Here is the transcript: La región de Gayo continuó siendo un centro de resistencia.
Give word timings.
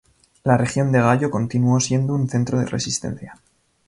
La 0.43 0.57
región 0.57 0.91
de 0.91 0.99
Gayo 0.99 1.29
continuó 1.29 1.79
siendo 1.79 2.15
un 2.15 2.27
centro 2.27 2.57
de 2.59 2.65
resistencia. 2.65 3.37